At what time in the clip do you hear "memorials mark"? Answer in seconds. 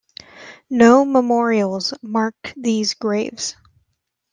1.05-2.33